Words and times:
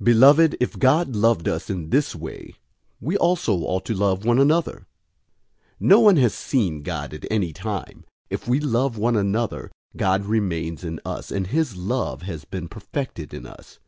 004:011 0.00 0.04
Beloved, 0.06 0.56
if 0.58 0.78
God 0.78 1.14
loved 1.14 1.46
us 1.48 1.68
in 1.68 1.90
this 1.90 2.14
way, 2.16 2.54
we 2.98 3.14
also 3.18 3.52
ought 3.56 3.84
to 3.84 3.92
love 3.94 4.24
one 4.24 4.38
another. 4.38 4.86
004:012 5.80 5.80
No 5.80 6.00
one 6.00 6.16
has 6.16 6.32
seen 6.32 6.82
God 6.82 7.12
at 7.12 7.26
any 7.30 7.52
time. 7.52 8.04
If 8.30 8.48
we 8.48 8.58
love 8.58 8.96
one 8.96 9.16
another, 9.16 9.70
God 9.94 10.24
remains 10.24 10.82
in 10.82 10.98
us, 11.04 11.30
and 11.30 11.48
his 11.48 11.76
love 11.76 12.22
has 12.22 12.46
been 12.46 12.68
perfected 12.68 13.34
in 13.34 13.44
us. 13.44 13.78